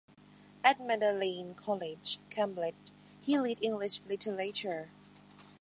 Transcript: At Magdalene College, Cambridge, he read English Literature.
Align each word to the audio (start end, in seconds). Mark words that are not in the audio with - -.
At 0.63 0.79
Magdalene 0.81 1.53
College, 1.53 2.17
Cambridge, 2.31 2.73
he 3.21 3.37
read 3.37 3.59
English 3.61 4.01
Literature. 4.09 4.89